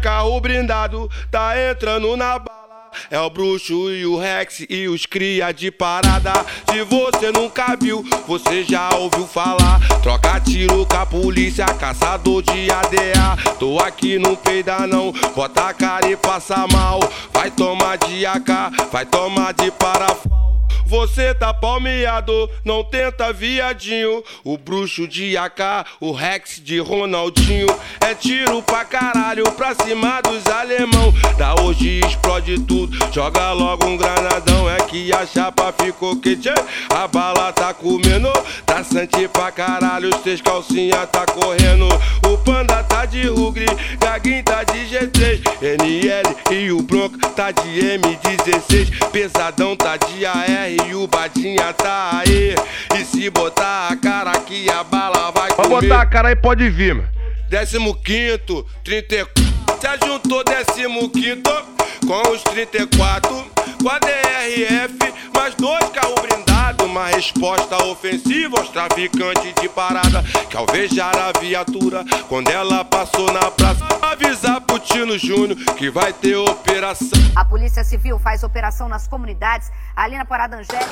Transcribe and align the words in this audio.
carro 0.00 0.40
brindado, 0.40 1.10
tá 1.30 1.52
entrando 1.70 2.16
na 2.16 2.38
bala. 2.38 2.60
É 3.10 3.20
o 3.20 3.30
bruxo 3.30 3.90
e 3.90 4.04
o 4.04 4.18
Rex 4.18 4.64
e 4.68 4.88
os 4.88 5.06
cria 5.06 5.52
de 5.52 5.70
parada. 5.70 6.32
Se 6.70 6.82
você 6.82 7.30
nunca 7.30 7.76
viu, 7.76 8.04
você 8.26 8.64
já 8.64 8.88
ouviu 8.96 9.26
falar. 9.26 9.80
Troca 10.02 10.40
tiro 10.40 10.84
com 10.86 10.96
a 10.96 11.06
polícia, 11.06 11.66
caçador 11.66 12.42
de 12.42 12.70
ADA. 12.70 13.54
Tô 13.58 13.78
aqui 13.78 14.18
no 14.18 14.36
peida 14.36 14.86
não, 14.86 15.12
bota 15.34 15.68
a 15.68 15.74
cara 15.74 16.08
e 16.08 16.16
passa 16.16 16.66
mal. 16.66 17.00
Vai 17.32 17.50
tomar 17.50 17.96
de 17.98 18.26
AK, 18.26 18.90
vai 18.90 19.06
tomar 19.06 19.52
de 19.52 19.70
parafuso. 19.70 20.39
Você 20.90 21.32
tá 21.32 21.54
palmeado, 21.54 22.50
não 22.64 22.82
tenta 22.82 23.32
viadinho. 23.32 24.24
O 24.42 24.58
bruxo 24.58 25.06
de 25.06 25.36
AK, 25.36 25.86
o 26.00 26.10
Rex 26.10 26.60
de 26.60 26.80
Ronaldinho. 26.80 27.68
É 28.00 28.12
tiro 28.12 28.60
pra 28.60 28.84
caralho, 28.84 29.44
pra 29.52 29.72
cima 29.72 30.20
dos 30.20 30.44
alemão. 30.48 31.14
Da 31.38 31.54
hoje 31.62 32.00
explode 32.04 32.58
tudo, 32.62 32.98
joga 33.12 33.52
logo 33.52 33.86
um 33.86 33.96
granadão. 33.96 34.68
É 34.68 34.78
que 34.78 35.12
a 35.12 35.24
chapa 35.24 35.72
ficou 35.80 36.20
quente, 36.20 36.48
a 36.92 37.06
bala 37.06 37.52
tá 37.52 37.72
comendo. 37.72 38.32
Tá 38.66 38.82
sante 38.82 39.28
pra 39.28 39.52
caralho, 39.52 40.08
os 40.08 40.20
teus 40.22 40.40
calcinha 40.40 41.06
tá 41.06 41.24
correndo. 41.24 41.86
O 42.26 42.36
panda 42.38 42.82
tá 42.82 43.06
de 43.06 43.28
rugre, 43.28 43.66
Gaguinho 44.00 44.42
tá 44.42 44.64
de 44.64 44.78
G3. 44.88 45.40
NL 45.62 46.36
e 46.50 46.72
o 46.72 46.82
Bronco 46.82 47.16
tá 47.36 47.52
de 47.52 47.68
M16. 47.78 49.08
Pesadão 49.12 49.76
tá 49.76 49.96
de 49.96 50.26
AR 50.26 50.79
e 50.86 50.94
o 50.94 51.06
Batinha 51.06 51.72
tá 51.72 52.20
aí. 52.20 52.54
E 52.98 53.04
se 53.04 53.30
botar 53.30 53.88
a 53.88 53.96
cara 53.96 54.30
aqui, 54.30 54.68
a 54.70 54.82
bala 54.84 55.30
vai 55.30 55.50
comer. 55.50 55.68
Pode 55.68 55.88
botar 55.88 56.02
a 56.02 56.06
cara 56.06 56.28
aí, 56.28 56.36
pode 56.36 56.68
vir, 56.70 56.94
mano. 56.94 57.08
Décimo 57.48 57.94
quinto, 57.94 58.64
34. 58.84 59.49
Se 59.80 60.06
juntou 60.06 60.44
décimo 60.44 61.08
quinto 61.08 61.50
com 62.06 62.30
os 62.30 62.42
34. 62.42 63.50
Com 63.82 63.88
a 63.88 63.98
DRF, 63.98 64.94
mais 65.34 65.54
dois 65.54 65.88
carros 65.88 66.20
blindados. 66.20 66.84
Uma 66.84 67.06
resposta 67.06 67.82
ofensiva 67.86 68.58
aos 68.58 68.68
traficantes 68.68 69.54
de 69.58 69.70
parada. 69.70 70.22
Que 70.50 70.56
alvejar 70.58 71.16
a 71.16 71.32
viatura 71.40 72.04
quando 72.28 72.50
ela 72.50 72.84
passou 72.84 73.32
na 73.32 73.50
praça. 73.50 73.82
Avisar 74.02 74.60
pro 74.60 74.78
Tino 74.78 75.16
Júnior 75.16 75.56
que 75.78 75.88
vai 75.88 76.12
ter 76.12 76.36
operação. 76.36 77.18
A 77.34 77.42
Polícia 77.42 77.82
Civil 77.82 78.18
faz 78.18 78.42
operação 78.42 78.86
nas 78.86 79.08
comunidades, 79.08 79.72
ali 79.96 80.14
na 80.14 80.26
Parada 80.26 80.58
Angélica. 80.58 80.90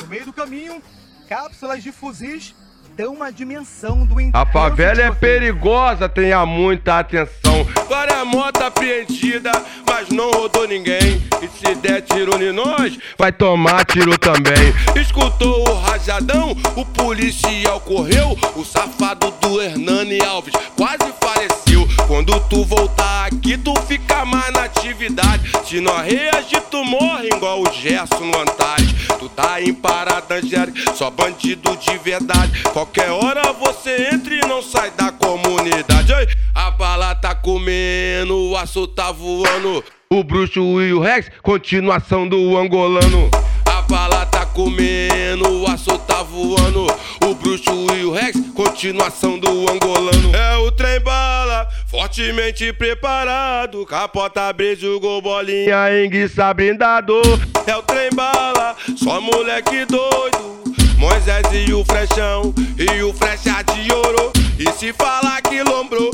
No 0.00 0.06
meio 0.06 0.24
do 0.24 0.32
caminho, 0.32 0.80
cápsulas 1.28 1.82
de 1.82 1.90
fuzis 1.90 2.54
dão 2.96 3.12
uma 3.12 3.30
dimensão 3.30 4.06
do 4.06 4.16
A 4.32 4.46
favela 4.46 5.02
é 5.02 5.10
perigosa, 5.10 6.08
tenha 6.08 6.46
muita 6.46 6.98
atenção. 6.98 7.66
A 7.96 8.24
moto 8.24 8.62
apreendida, 8.62 9.50
mas 9.88 10.08
não 10.10 10.30
rodou 10.30 10.66
ninguém. 10.68 11.22
E 11.42 11.48
se 11.48 11.74
der 11.76 12.02
tiro 12.02 12.42
em 12.42 12.52
nós, 12.52 12.98
vai 13.18 13.32
tomar 13.32 13.84
tiro 13.84 14.18
também. 14.18 14.74
Escutou 15.00 15.68
o 15.68 15.74
rajadão, 15.80 16.56
o 16.76 16.84
policial 16.84 17.80
correu. 17.80 18.36
O 18.54 18.64
safado 18.64 19.30
do 19.40 19.62
Hernani 19.62 20.22
Alves 20.22 20.52
quase 20.76 21.12
faleceu. 21.20 21.86
Quando 22.06 22.38
tu 22.48 22.64
voltar 22.64 23.26
aqui, 23.26 23.56
tu 23.56 23.74
fica 23.82 24.24
mais 24.24 24.52
na 24.52 24.64
atividade. 24.64 25.50
Se 25.64 25.80
nós 25.80 26.06
reagir, 26.06 26.60
tu 26.70 26.84
morre 26.84 27.28
igual 27.28 27.62
o 27.62 27.72
Gerson 27.72 28.24
no 28.24 28.38
Antares. 28.38 28.94
Tu 29.18 29.28
tá 29.30 29.60
em 29.60 29.72
parada, 29.72 30.36
Angélica, 30.36 30.94
só 30.94 31.10
bandido 31.10 31.76
de 31.76 31.98
verdade. 31.98 32.62
Qualquer 32.72 33.10
hora 33.10 33.52
você 33.52 34.10
entra 34.12 34.34
e 34.34 34.40
não 34.40 34.62
sai 34.62 34.90
da 34.90 35.10
comunidade. 35.10 36.12
A 36.54 36.70
bala 36.70 37.14
tá 37.14 37.34
comendo, 37.34 37.85
o 38.30 38.56
aço 38.56 38.86
tá 38.86 39.12
voando. 39.12 39.82
O 40.10 40.22
bruxo 40.22 40.60
e 40.80 40.92
o 40.92 41.00
Rex, 41.00 41.30
continuação 41.42 42.28
do 42.28 42.56
angolano. 42.56 43.28
A 43.66 43.82
bala 43.82 44.24
tá 44.26 44.46
comendo, 44.46 45.48
o 45.48 45.66
aço 45.66 45.98
tá 45.98 46.22
voando. 46.22 46.86
O 47.24 47.34
bruxo 47.34 47.86
e 47.94 48.04
o 48.04 48.12
Rex, 48.12 48.38
continuação 48.54 49.38
do 49.38 49.48
angolano. 49.70 50.34
É 50.34 50.56
o 50.58 50.70
trem 50.70 51.00
bala, 51.00 51.66
fortemente 51.90 52.72
preparado. 52.72 53.84
Capota 53.84 54.48
abre, 54.48 54.76
jogou 54.76 55.20
bolinha, 55.20 56.04
enguiça 56.04 56.54
brindado. 56.54 57.20
É 57.66 57.76
o 57.76 57.82
trem 57.82 58.10
bala, 58.14 58.76
só 58.96 59.20
moleque 59.20 59.84
doido. 59.86 60.56
Moisés 60.96 61.46
e 61.52 61.72
o 61.74 61.84
frechão, 61.84 62.54
e 62.78 63.02
o 63.02 63.12
frecha 63.12 63.62
de 63.62 63.92
ouro. 63.92 64.32
E 64.58 64.72
se 64.72 64.92
falar 64.94 65.42
que 65.42 65.62
lombrou, 65.62 66.05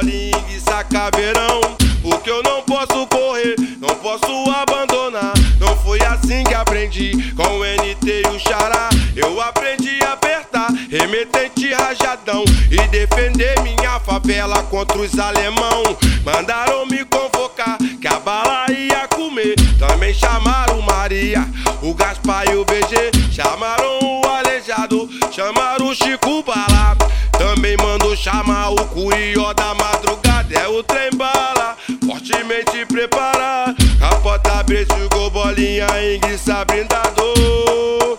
bolinha 0.00 0.44
e 0.48 0.58
sacaveirão. 0.60 1.60
Porque 2.02 2.30
eu 2.30 2.42
não 2.42 2.62
posso 2.62 3.06
correr, 3.08 3.54
não 3.78 3.94
posso 3.96 4.50
abandonar. 4.50 5.34
Não 5.58 5.76
foi 5.76 6.00
assim 6.02 6.42
que 6.44 6.54
aprendi 6.54 7.12
com 7.34 7.58
o 7.58 7.64
NT 7.64 8.22
e 8.24 8.28
o 8.28 8.38
Xará. 8.38 8.88
Eu 9.14 9.40
aprendi 9.40 10.02
a 10.02 10.14
apertar, 10.14 10.70
remetente 10.90 11.72
rajadão. 11.74 12.42
E 12.70 12.88
defender 12.88 13.60
minha 13.60 14.00
favela 14.00 14.62
contra 14.64 14.98
os 14.98 15.18
alemão. 15.18 15.82
Mandaram 16.24 16.86
me 16.86 17.04
convocar, 17.04 17.76
que 18.00 18.08
a 18.08 18.18
bala 18.18 18.66
ia 18.70 19.06
comer. 19.08 19.56
Também 19.78 20.14
chamaram 20.14 20.80
Maria, 20.80 21.46
o 21.82 21.92
Gaspar 21.92 22.48
e 22.50 22.54
o 22.54 22.64
BG. 22.64 23.30
Chamaram 23.30 23.98
o 24.02 24.26
Aleijado, 24.26 25.08
chamaram 25.30 25.69
Chico 25.94 26.42
Bala. 26.42 26.96
Também 27.32 27.76
mandou 27.78 28.14
chamar 28.16 28.70
o 28.70 28.84
Curió 28.86 29.52
da 29.54 29.74
madrugada. 29.74 30.54
É 30.54 30.68
o 30.68 30.82
trem 30.82 31.10
bala, 31.14 31.76
fortemente 32.06 32.84
preparado. 32.86 33.76
Capota, 33.98 34.62
beijo, 34.64 35.08
gol, 35.10 35.30
bolinha, 35.30 35.86
enguiça, 36.02 36.64
brindador. 36.64 38.18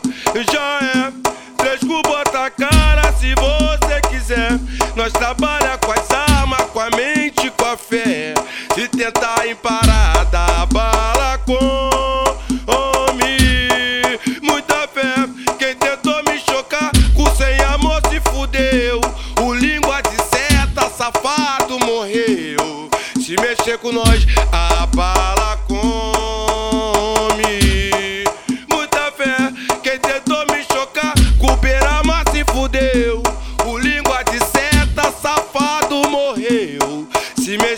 Já 0.52 0.80
é, 0.82 1.12
três 1.58 1.80
cu, 1.82 2.02
bota 2.02 2.46
a 2.46 2.50
cara 2.50 3.14
se 3.14 3.34
você 3.36 4.02
quiser. 4.10 4.60
Nós 4.96 5.14
trabalha 5.14 5.78
com 5.78 5.92
as 5.92 6.10
armas, 6.10 6.62
com 6.72 6.80
a 6.80 6.90
mente, 6.90 7.52
com 7.52 7.66
a 7.66 7.78
fé. 7.78 8.34
Se 8.74 8.88
tentar 8.88 9.46
em 9.46 9.56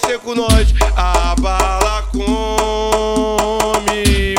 mexer 0.04 0.20
com 0.20 0.36
nós, 0.36 0.74
a 0.96 1.34
bala 1.40 2.04
come. 2.12 3.34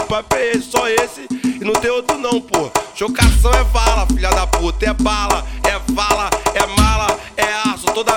Papel 0.08 0.52
é 0.54 0.60
só 0.60 0.86
esse 0.88 1.26
e 1.30 1.64
não 1.64 1.72
tem 1.72 1.90
outro 1.90 2.18
não, 2.18 2.40
pô. 2.40 2.70
Chocação 2.94 3.50
é 3.52 3.64
bala, 3.64 4.06
filha 4.06 4.30
da 4.30 4.46
puta. 4.46 4.86
É 4.86 4.92
bala, 4.92 5.44
é 5.64 5.80
vala, 5.92 6.30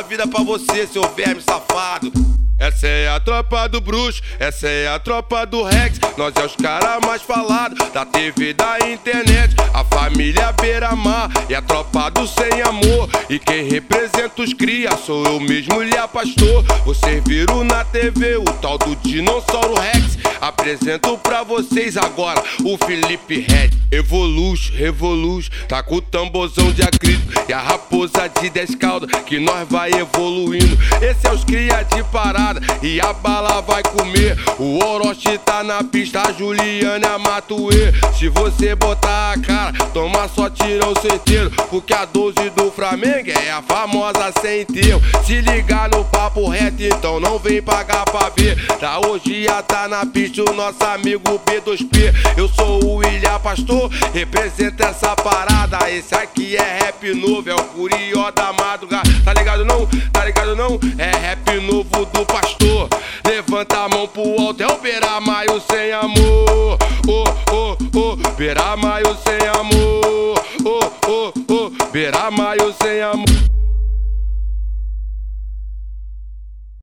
vida 0.08 0.26
pra 0.26 0.42
você, 0.42 0.88
seu 0.88 1.04
verme 1.10 1.42
safado. 1.42 2.12
Essa 2.58 2.88
é 2.88 3.08
a 3.10 3.20
tropa 3.20 3.68
do 3.68 3.80
bruxo, 3.80 4.22
essa 4.40 4.68
é 4.68 4.88
a 4.88 4.98
tropa 4.98 5.46
do 5.46 5.62
Rex. 5.64 6.00
Nós 6.18 6.34
é 6.36 6.44
os 6.44 6.56
caras 6.56 7.06
mais 7.06 7.22
falados 7.22 7.78
da 7.92 8.04
TV 8.04 8.54
da 8.54 8.80
internet. 8.90 9.56
A 9.74 9.84
família 9.84 10.52
beira-mar 10.54 11.30
e 11.48 11.54
a 11.54 11.62
tropa 11.62 12.10
do 12.10 12.26
sem 12.26 12.62
amor. 12.64 13.10
E 13.30 13.38
quem 13.38 13.70
representa 13.70 14.42
os 14.42 14.54
cria 14.54 14.98
sou 14.98 15.24
eu 15.26 15.40
mesmo, 15.40 15.84
Lia 15.84 16.08
Pastor. 16.08 16.64
Vocês 16.84 17.24
viram 17.28 17.64
na 17.64 17.86
TV 17.86 18.38
o 18.38 18.46
tal 18.46 18.78
do 18.80 18.96
Dinossauro 18.96 19.76
Rex. 19.80 20.18
Apresento 20.42 21.18
pra 21.20 21.44
vocês 21.44 21.96
agora 21.96 22.42
o 22.64 22.78
Felipe 22.86 23.40
Red. 23.40 23.72
Evolution, 23.92 24.74
Revolution, 24.76 25.52
tá 25.68 25.82
com 25.82 25.96
o 25.96 26.02
tambozão 26.02 26.72
de 26.72 26.82
acrílico 26.82 27.32
e 27.48 27.54
a 27.54 27.60
raposa 27.60 28.28
de 28.42 28.50
10 28.50 28.76
caudas 28.76 29.10
que 29.24 29.40
nós 29.40 29.68
vai 29.70 29.92
evoluindo. 30.00 30.78
Esse 31.02 31.28
é 31.28 31.32
os 31.34 31.44
cria 31.44 31.84
de 31.84 32.04
parada 32.06 32.62
e 32.82 33.00
a 33.02 33.14
bala 33.14 33.62
vai 33.62 33.84
comer. 33.84 34.38
O 34.60 34.84
Orochi 34.84 35.38
tá 35.40 35.64
na 35.64 35.84
pista, 35.84 36.22
a 36.28 36.32
Juliana 36.32 37.16
a 37.16 37.20
Matuê. 37.20 37.94
Se 38.18 38.30
você 38.30 38.76
botar 38.76 39.34
a 39.34 39.40
cara, 39.40 39.74
toma 39.94 40.28
só 40.28 40.50
tirão 40.50 40.94
certeiro. 41.02 41.50
Porque 41.70 41.94
a 41.94 42.06
12 42.06 42.50
do 42.52 42.72
Flamengo 42.72 43.30
é 43.30 43.52
a 43.52 43.62
famosa 43.62 44.32
sem 44.42 44.66
termo. 44.66 45.02
Se 45.26 45.42
ligar 45.42 45.90
no 45.90 46.04
papo 46.06 46.48
reto, 46.50 46.84
então 46.84 47.20
não 47.20 47.38
vem 47.38 47.62
pagar 47.62 48.06
pra 48.06 48.30
ver. 48.30 48.56
Da 48.80 49.00
hoje 49.00 49.44
já 49.44 49.62
tá 49.62 49.88
na 49.88 50.06
pista 50.06 50.42
o 50.42 50.54
nosso 50.54 50.84
amigo 50.84 51.40
B2P. 51.46 52.14
Eu 52.38 52.48
sou 52.50 52.84
o 52.84 52.96
William 52.98 53.40
Pastor, 53.40 53.90
representa 54.14 54.86
essa 54.86 55.16
parada. 55.16 55.90
Esse 55.90 56.16
aqui 56.16 56.56
é 56.56 56.80
rap 56.84 57.14
novo, 57.14 57.50
é 57.50 57.56
o 57.56 57.64
Curió 57.64 58.32
da 58.32 58.54
madrugada. 58.54 59.07
É 60.98 61.18
rap 61.18 61.60
novo 61.62 62.06
do 62.06 62.26
pastor. 62.26 62.90
Levanta 63.26 63.86
a 63.86 63.90
mão 63.90 64.08
pro 64.08 64.40
alto, 64.40 64.62
é 64.62 64.68
o 64.68 64.78
Beira-Maio 64.78 65.62
sem 65.62 65.92
amor. 65.94 66.78
Oh, 67.08 67.24
oh, 67.52 67.78
oh, 67.96 68.16
Beira-Maio 68.36 69.18
sem 69.24 69.48
amor. 69.48 70.44
Oh, 70.66 70.92
oh, 71.08 71.34
oh, 71.50 71.72
amor. 71.92 72.67